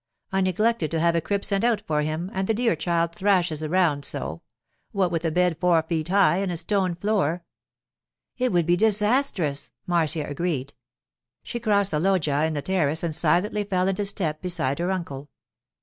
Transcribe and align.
I 0.31 0.41
neglected 0.41 0.89
to 0.89 0.99
have 0.99 1.13
a 1.15 1.21
crib 1.21 1.45
sent 1.45 1.63
out 1.63 1.81
for 1.85 2.01
him, 2.01 2.31
and 2.33 2.47
the 2.47 2.55
dear 2.55 2.75
child 2.75 3.13
thrashes 3.13 3.61
around 3.63 4.03
so—what 4.03 5.11
with 5.11 5.23
a 5.23 5.29
bed 5.29 5.59
four 5.59 5.83
feet 5.83 6.07
high 6.07 6.37
and 6.37 6.51
a 6.51 6.57
stone 6.57 6.95
floor——' 6.95 7.45
'It 8.35 8.51
would 8.51 8.65
be 8.65 8.75
disastrous!' 8.75 9.71
Marcia 9.85 10.25
agreed. 10.25 10.73
She 11.43 11.59
crossed 11.59 11.91
the 11.91 11.99
loggia 11.99 12.47
to 12.47 12.51
the 12.51 12.63
terrace 12.63 13.03
and 13.03 13.13
silently 13.13 13.63
fell 13.63 13.87
into 13.87 14.05
step 14.05 14.41
beside 14.41 14.79
her 14.79 14.89
uncle. 14.89 15.29